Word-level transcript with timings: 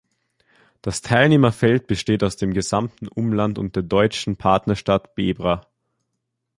Das 0.81 1.03
Teilnehmerfeld 1.03 1.85
besteht 1.85 2.23
aus 2.23 2.35
dem 2.35 2.55
gesamten 2.55 3.07
Umland 3.07 3.59
und 3.59 3.75
der 3.75 3.83
deutschen 3.83 4.35
Partnerstadt 4.35 5.13
Bebra. 5.13 5.67